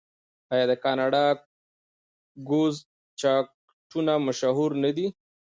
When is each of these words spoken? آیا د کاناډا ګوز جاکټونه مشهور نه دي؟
آیا 0.53 0.65
د 0.71 0.73
کاناډا 0.83 1.23
ګوز 2.49 2.75
جاکټونه 3.21 4.13
مشهور 4.27 4.71
نه 4.83 4.91
دي؟ 4.97 5.07